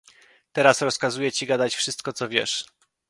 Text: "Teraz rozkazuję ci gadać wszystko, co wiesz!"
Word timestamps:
"Teraz 0.53 0.81
rozkazuję 0.81 1.31
ci 1.31 1.47
gadać 1.47 1.75
wszystko, 1.75 2.13
co 2.13 2.29
wiesz!" 2.29 2.65